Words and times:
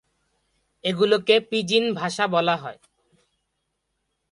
এগুলোকে 0.83 1.35
পিজিন 1.41 1.85
ভাষা 1.93 2.25
বলা 2.27 2.55
হয়। 2.55 2.79